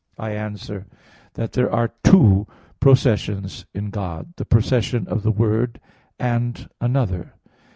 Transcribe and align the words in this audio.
I 0.17 0.31
answer 0.31 0.87
that, 1.35 1.51
There 1.53 1.71
are 1.71 1.93
two 2.03 2.47
processions 2.79 3.67
in 3.71 3.91
God; 3.91 4.33
the 4.37 4.45
procession 4.45 5.07
of 5.07 5.21
the 5.21 5.29
Word, 5.31 5.79
and 6.17 6.67
another. 6.81 7.35